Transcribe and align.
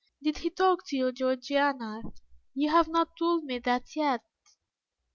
Did 0.23 0.39
he 0.39 0.49
talk 0.49 0.83
to 0.87 0.97
you, 0.97 1.11
Georgiana? 1.11 2.01
You 2.55 2.71
have 2.71 2.87
not 2.87 3.15
told 3.19 3.43
me 3.43 3.59
that 3.59 3.95
yet." 3.95 4.21